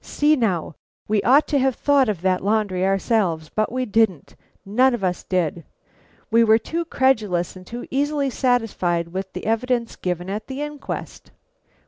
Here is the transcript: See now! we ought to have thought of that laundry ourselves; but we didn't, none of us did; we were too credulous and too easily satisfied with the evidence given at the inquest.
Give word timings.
See 0.03 0.35
now! 0.35 0.77
we 1.07 1.21
ought 1.21 1.45
to 1.49 1.59
have 1.59 1.75
thought 1.75 2.09
of 2.09 2.21
that 2.21 2.43
laundry 2.43 2.83
ourselves; 2.83 3.49
but 3.49 3.71
we 3.71 3.85
didn't, 3.85 4.35
none 4.65 4.95
of 4.95 5.03
us 5.03 5.21
did; 5.21 5.63
we 6.31 6.43
were 6.43 6.57
too 6.57 6.85
credulous 6.85 7.55
and 7.55 7.67
too 7.67 7.85
easily 7.91 8.31
satisfied 8.31 9.09
with 9.09 9.31
the 9.33 9.45
evidence 9.45 9.95
given 9.95 10.27
at 10.27 10.47
the 10.47 10.63
inquest. 10.63 11.29